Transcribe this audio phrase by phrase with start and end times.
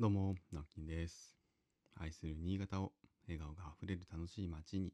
[0.00, 1.36] どうも、ナッキンです。
[1.94, 2.90] 愛する新潟を
[3.28, 4.92] 笑顔があふれる楽しい街に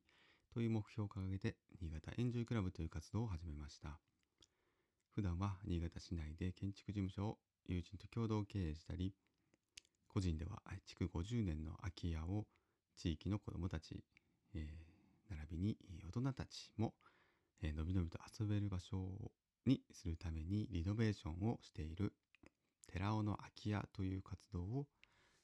[0.53, 3.99] という目標を掲げて、新潟エンジョイクラブという活動を始めました。
[5.15, 9.15] 普段は新潟市内で建築事務所を友人と共同経営したり、
[10.07, 12.45] 個人では築50年の空き家を
[12.95, 14.05] 地域の子どもたち、
[14.55, 16.93] えー並びに大人たちも、
[17.63, 19.33] えーのびのびと遊べる場所
[19.65, 22.13] にするためにリノベーションをしている
[22.93, 24.87] 寺尾の空き家という活動を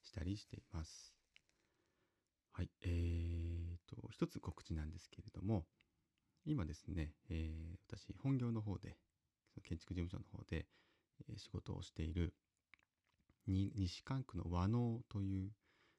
[0.02, 1.15] したりしています。
[2.52, 5.65] はい、えーと、一つ告知なんですけれども、
[6.45, 8.97] 今ですね、えー私、本業の方で、
[9.55, 10.66] その建築事務所の方で、
[11.29, 12.35] え仕事をしている、
[13.47, 15.51] 西関区の和能という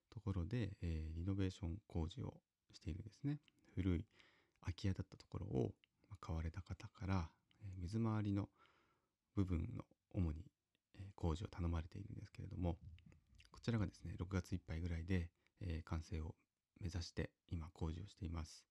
[0.10, 2.42] ところで、えーリノベーション工事を
[2.74, 3.40] しているんですね。
[3.74, 4.06] 古い
[4.62, 5.74] 空き家だったところを
[6.20, 7.30] 買われた方から、
[7.62, 8.50] えー水回りの
[9.36, 10.44] 部分の主に
[11.18, 12.78] 工事を頼まれているんですけれども
[13.52, 15.30] こちらがですね6月いっぱいぐらいで、
[15.62, 16.36] えー完成を
[16.80, 18.64] 目指して今工事をしています。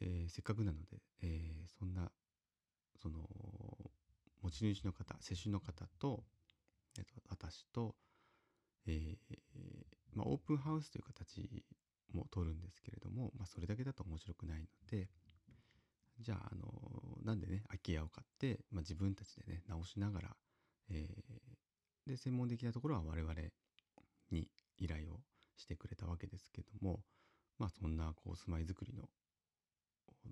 [0.00, 2.10] でせっかくなので、えーそんな
[3.00, 3.20] その
[4.42, 6.24] 持ち主の方世主の方と,、
[6.98, 7.94] えっと私と、
[8.86, 9.16] えー
[10.14, 11.64] まあ、オープンハウスという形
[12.12, 15.08] も取るんですけれども、まあ、それだけだと面白くないので
[16.20, 20.36] じゃあ、あのなんでね空き家を買って、まあ、自分たちでね直しながら
[20.92, 21.42] えー
[22.04, 23.32] で専門的なところは我々
[24.32, 25.20] に依頼を
[25.56, 26.98] してくれたわけですけども
[27.60, 29.04] まあそんなこう住まいづくりの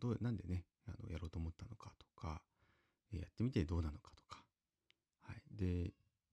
[0.01, 2.43] どうなんでねあのやろうと思ったのかとか、
[3.13, 4.43] えやってみてどうなのかとか。
[5.23, 5.43] はい。
[5.51, 5.93] で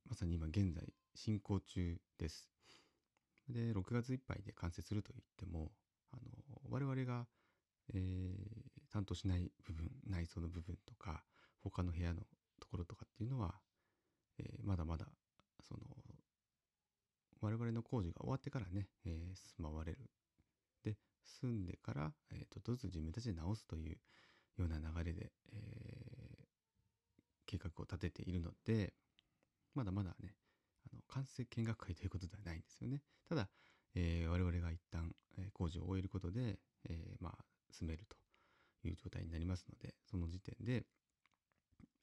[0.10, 0.84] まさに今現在
[1.14, 2.50] 進行中です。
[3.48, 5.72] で6月いっぱいで完成すると言っても
[6.12, 6.22] あの
[6.70, 7.28] 我々が、
[7.94, 11.24] えー担当しない部分内装の部分とか
[11.62, 12.22] 他の部屋の
[12.60, 13.54] ところとかっていうのは
[14.40, 15.06] えーまだまだ
[15.68, 15.82] その
[17.42, 20.00] 我々の工事が終わってからね、えー住まわれる。
[20.84, 23.98] で住んでから、えー、とどうぞ自分たちで直すという
[24.58, 26.48] ような流れで、えー
[27.46, 28.94] 計画を立てているので
[29.74, 30.36] まだまだね
[30.92, 33.02] あの完成見学会ということではないんですよね。
[33.30, 33.50] ただ、
[33.96, 36.60] え我々が一旦、え工事を終えることで、
[36.90, 38.18] えまあ住めると
[38.88, 40.86] いう状態になりますのでその時点で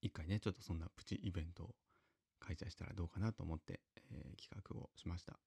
[0.01, 1.75] 一回ねちょっとそんなプチイベントを
[2.41, 3.81] 開催したらどうかなと思って、
[4.11, 5.39] えー企画をしました。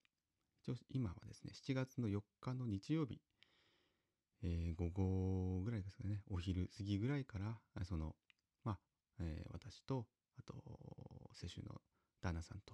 [0.90, 3.22] 今はですね7月の4日の日曜日、
[4.44, 8.16] えー午後ぐらいですかねお昼過ぎぐらいからその
[8.64, 8.80] まあ、
[9.20, 10.06] えー私と
[10.38, 10.54] あと
[11.34, 11.82] 世主の
[12.22, 12.74] 旦那さんと、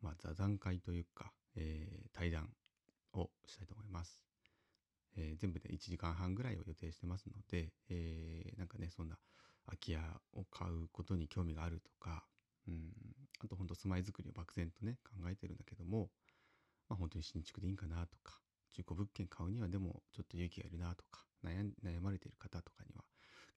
[0.00, 2.48] まあ、座談会というか、えー対談
[3.14, 4.22] をしたいと思います、
[5.16, 9.16] えー全部で1時間半ぐらいを予定してますので、えーなんかねそんな
[9.66, 9.98] 空き家
[10.34, 12.24] を買うことに興味があるとか、
[12.68, 12.92] うん、
[13.44, 16.10] あと本当住まいづくりを漠然とね考えてるんだけども、
[16.88, 18.40] まあ、本当に新築でいいんかなとか
[18.74, 23.04] 中古物件買うにはでもちょっと勇気がいるなとか悩悩まれている方とかには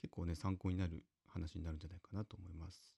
[0.02, 2.94] 結構ね参考になる話になるんじゃないかなと思います。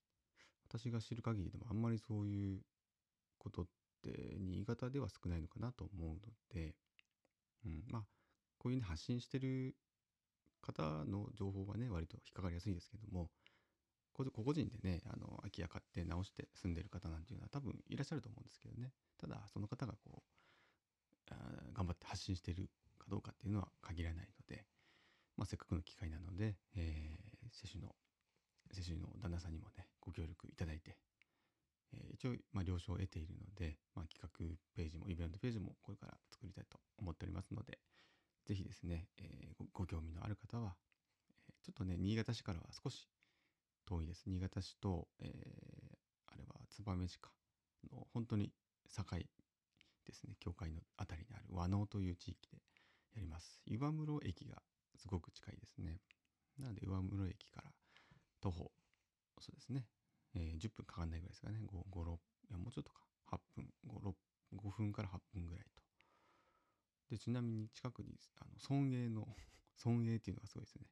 [0.68, 2.60] 私が知る限りでもあんまりそういう
[3.40, 3.66] ことっ
[4.04, 6.16] て新潟では少ないのかなと思うの
[6.54, 6.76] で、
[7.66, 8.04] うん、まあ
[8.60, 9.76] こういうね発信してる
[10.62, 13.30] 方の情報はね割と引っかかりやすいですけども
[14.26, 18.92] 個人でねあの空き家買って直して住んでる方なんていうのは多分いらっしゃると思うんですけどね。
[19.18, 20.40] ただその方がこう
[21.74, 24.66] 頑張って発信してるかどうかっていうのは限らないので、
[25.38, 27.96] まあ、せっかくの機会なので、えー、世主の
[28.72, 30.98] 世主の旦那さんにもねご協力いただいて、
[31.94, 37.80] えー一応、まあ、了承を得ているので、まあ、企画ページもイベントページもこれから作りたいと思っておりますので
[38.46, 40.76] ぜひですね、えーご興味のある方は、
[41.64, 43.08] ちょっとね新潟市からは少し
[43.90, 44.24] 遠いです。
[44.28, 46.00] 新潟市と、えー
[46.32, 47.32] あれは燕市か
[47.92, 48.54] の本当に
[48.96, 49.04] 境
[50.06, 50.36] ですね。
[50.40, 52.58] 境界のあたりにある和能という地域で
[53.16, 53.62] やります。
[53.66, 54.62] 岩室駅が
[54.96, 55.98] すごく近いですね。
[56.60, 57.72] なので岩室駅から
[58.42, 58.72] 徒歩
[59.42, 59.86] そうですね、
[60.36, 61.60] えー10分かかんないぐらいですかね。
[61.66, 62.18] 5 5 6い
[62.52, 63.00] やもうちょっとか。
[63.32, 64.14] 8分5 6
[64.56, 65.84] 5分から8分ぐらいと。
[67.10, 69.28] でちなみに近くにあの村営の
[69.84, 70.86] 村営っていうのがすごいですね、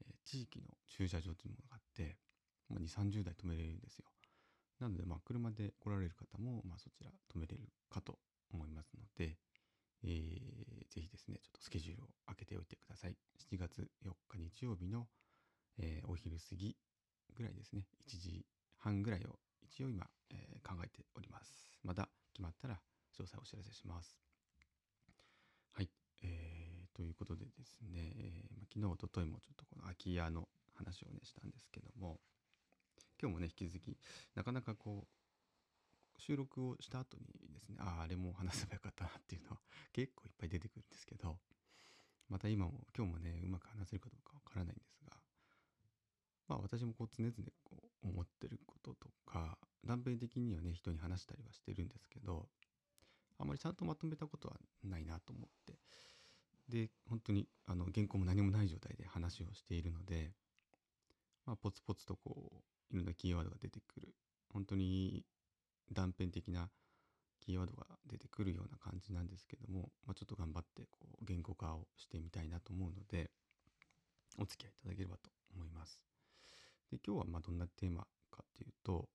[0.00, 2.18] え地域の駐車場というものがあって、
[2.72, 4.06] まあ、2 3 0台止めれるんですよ。
[4.80, 8.18] なのでまあ車で来られる方も、まあ、そちら止めれるかと
[8.52, 9.36] 思いますので、
[10.02, 13.16] えーぜひですねちょっとスケジュールを開けておいてください。
[13.50, 15.06] 7月4日日曜日の、
[15.78, 16.76] えーお昼過ぎ
[17.34, 17.86] ぐらいですね。
[18.06, 18.44] 1時
[18.78, 21.78] 半ぐらいを一応今、えー考えております。
[21.84, 22.74] また決まったら
[23.16, 24.18] 詳細をお知らせします。
[25.72, 25.88] はい、
[26.22, 32.18] えーということでですね、えーま昨日おとといもちょっとこの空き家の話をねしたんですけども
[33.22, 33.96] 今日もね引き続き
[34.34, 35.22] なかなかこう
[36.18, 39.58] 収録をした後にですね、ああ、あれも話せばよかったなっていうのは
[39.92, 41.38] 結構いっぱい出てくるんですけど、
[42.28, 45.20] また今も、今日もね、うまく話せるかどうかわからないんですが、
[46.46, 47.34] まあ私もこう常々
[47.64, 52.48] こう思ってることとか、断片的にはね、人に話したりはしてるんですけど、
[53.38, 55.78] あまりちゃんとまとめたことはないなと思って、
[56.68, 60.32] で、本当にあの原稿も何もない状態で話をしているので、
[61.46, 64.14] まあ、ポツポツとこう、いろんなキーワードが出てくる。
[64.52, 65.24] 本当に
[65.92, 66.70] 断片的な
[67.40, 73.30] キーワードが出てくるような感じなんですけども、まあ、ちょっと頑張ってこう言語化をしてみたいなと思うので、
[74.38, 76.00] お付き合いいただければと思います。
[76.90, 79.08] で、今日はまどんなテーマかっていうと、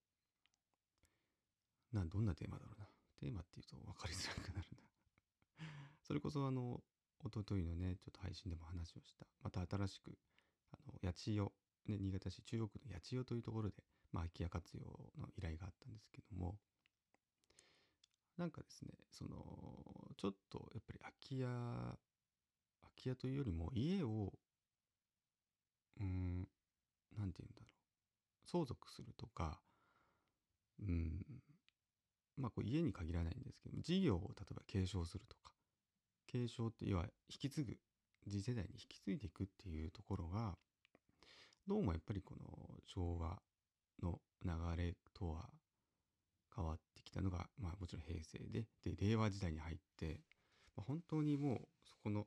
[1.93, 2.87] な、どんなテーマだろうな。
[3.19, 4.87] テーマっていうと分かりづらくなるな
[6.03, 6.81] それこそあの、
[7.23, 10.17] おとといのね、ちょっと配信でも話をした、また新しく、
[10.71, 11.51] あの、八千代、
[11.91, 13.75] ね、新潟市中央区の八千代というところで、
[14.11, 14.83] まあ、空き家活用
[15.21, 16.55] の依頼があったんですけども、
[18.37, 19.35] なんかですね、その、
[20.17, 21.97] ちょっとやっぱり空き家、空
[22.95, 24.33] き家というよりも家を、
[25.99, 26.47] うん、
[27.17, 29.59] なんて言うんだろう、相続するとか、
[30.79, 31.25] うん、
[32.37, 35.53] まあこう家に限らないんですけど、事業を例えば継承するとか、
[36.27, 37.77] 継承って要は引き継ぐ、
[38.29, 40.57] 次世代に引き継いでいくっていうところが、
[41.67, 42.47] どうもやっぱりこの
[42.85, 43.41] 昭和
[44.01, 45.49] の流れとは
[46.55, 50.21] 変わってきたのが、まあもちろん平成で、で、令和時代に入って、
[50.77, 52.25] まあ、本当にもうそこの、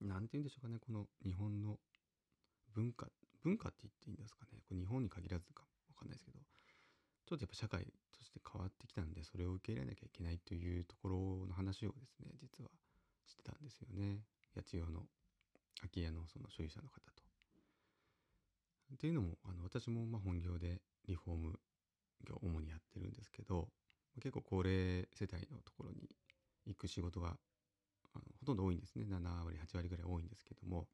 [0.00, 1.78] なんて言うんでしょうかね、この日本の
[2.74, 3.06] 文化、
[3.44, 12.70] 文化って言っていいんですかね、これ日本に限らずかわかんないですけど、ちょっとやっぱ社会として変わってきたんで、それを受け入れなきゃいけないというところの話をですね、実は
[13.24, 14.18] してたんですよね。
[14.56, 15.06] 八千代の
[15.78, 17.27] 空き家のその所有者の方と。
[18.94, 21.60] っていうのも、あの私もま本業でリフォーム
[22.26, 23.68] 業を主にやってるんですけど、
[24.16, 26.08] 結構高齢世帯のところに
[26.66, 27.36] 行く仕事が
[28.14, 29.04] あのほとんど多いんですね。
[29.04, 30.88] 7割、8割ぐらい多いんですけども、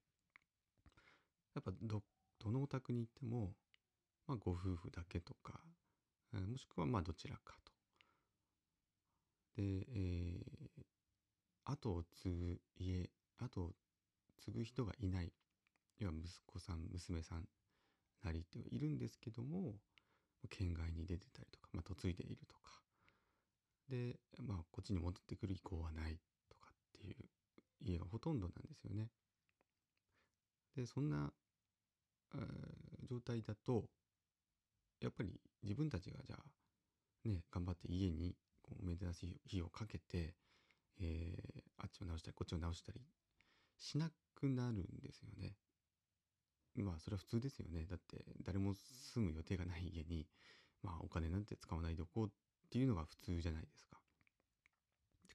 [1.54, 2.02] やっぱど、
[2.38, 3.54] どのお宅に行っても、
[4.26, 5.60] まあ、ご夫婦だけとか、
[6.32, 7.72] もしくはまあどちらかと。
[9.56, 10.84] で、えー、
[11.64, 13.08] 後を継ぐ家、
[13.38, 13.74] 後を
[14.38, 15.32] 継ぐ人がいない、
[15.98, 17.48] 要は息子さん、娘さん
[18.24, 19.74] なりっているんですけども、
[20.50, 22.82] 県外に出てたりとか、まあ、嫁いでいるとか、
[23.88, 26.18] で、まあ、こっちに戻ってくる意向はない
[26.48, 27.16] とかっていう
[27.80, 29.10] 家がほとんどなんですよね。
[30.76, 31.32] で、そんな、
[33.08, 33.84] 状態だと、
[35.00, 40.34] やっぱり自分たちがじゃあ、ね、頑張って家にこうメンテナンス費をかけて、
[41.00, 43.00] えー、あっちを直したり、こっちを直したり
[43.78, 45.54] しなくなるんですよね。
[46.82, 47.86] まあ、それは普通ですよね。
[47.88, 50.26] だって、誰も住む予定がない家に、
[50.82, 52.30] まあ、お金なんて使わないでおこうっ
[52.70, 53.98] ていうのが普通じゃないですか。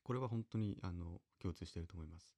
[0.03, 2.36] これは本当に、あの、共通してると思います。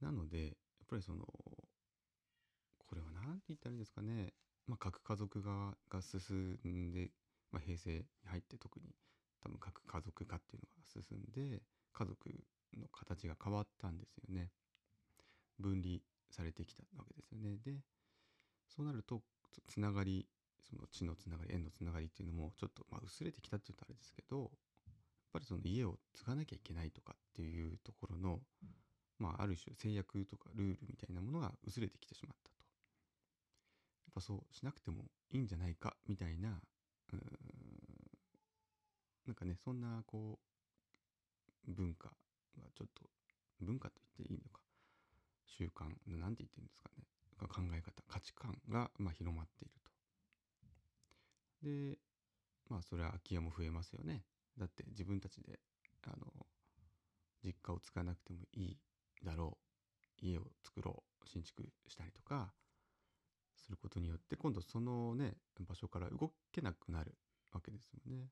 [0.00, 0.54] なので、やっ
[0.88, 4.32] ぱりその、これは何て言ったらいいんですかね。
[4.66, 7.10] まあ、核家族側が進んで、
[7.50, 8.86] まあ、平成に入って特に
[9.42, 11.62] 多分核家族化っていうのが進んで、
[11.92, 12.30] 家族
[12.78, 14.50] の形が変わったんですよね。
[15.58, 15.98] 分離
[16.32, 17.58] されてきたわけですよね。
[17.64, 17.80] で、
[18.68, 19.22] そうなると、
[19.68, 20.26] つながり、
[20.62, 24.50] その血のつながり、縁のつながりっていうのもちょっとまあ薄れてきたっていうとあれですけど、やっ
[25.32, 28.40] ぱりその家を継がなきゃいけないとかっていうところの、
[29.18, 32.56] まあある種制約とかルールみたいなものが薄れてきてしまったと。
[34.06, 36.60] やっぱそうしなくてもいいんじゃないかみたいな、
[37.12, 37.20] うん、
[39.26, 40.38] なんかね、そんなこ
[41.68, 42.08] う、文化
[42.56, 43.08] がちょっと、
[43.60, 44.60] 文化と言っていいのか、
[45.58, 47.04] 習慣、なんて言ってるんですかね。
[47.48, 49.90] 考え方、価値観が、まあ、広まっていると。
[51.68, 51.98] で、
[52.68, 54.22] まあ、それは空き家も増えますよね。
[54.58, 55.58] だって自分たちで、
[56.06, 56.46] あの、
[57.44, 58.78] 実家を継がなくてもいい
[59.24, 59.58] だろ
[60.22, 60.26] う。
[60.26, 61.28] 家を作ろう。
[61.28, 62.52] 新築したりとか、
[63.56, 67.14] することによって、今度そのね、場所から動けなくなる
[67.52, 68.28] わけですよね。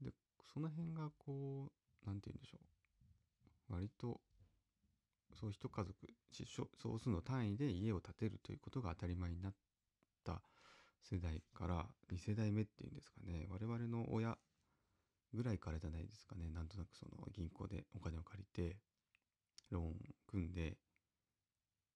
[0.00, 0.12] で、
[0.52, 1.72] その辺がこ
[2.04, 2.58] う、なんて言うんでしょ
[3.70, 3.74] う。
[3.74, 4.20] 割と
[5.34, 5.94] そう一家族
[6.78, 9.52] 総数の単位で家を建てるということが当たり前になっ
[10.24, 10.42] た
[11.02, 14.36] 世代から2世代目っていうんですかね我々の親
[15.34, 18.76] ぐらいからじゃないですかねなんとなくその銀行でお金を借りて
[19.70, 19.94] ローン
[20.26, 20.76] 組んで、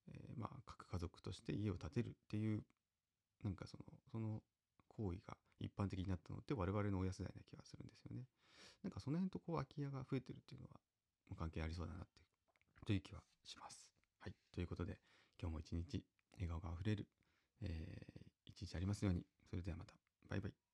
[0.09, 2.62] えー、まあ各家族として家を建てるっていう
[3.45, 4.40] なんかそのその
[4.88, 8.25] 行為が一般的になったのって我々の親世代な気がするんですよね。
[8.83, 10.81] なんかその辺とこう空き家が増えてるっていうのは
[11.37, 12.25] 関係ありそうだなって
[12.87, 13.88] という気はします。
[14.21, 14.35] はい。
[14.55, 14.99] ということで、
[15.40, 17.07] 今日も一日笑顔があふれる、
[17.61, 19.26] えー、一日ありますように。
[19.50, 19.93] それではまた。
[20.28, 20.65] バイバイ。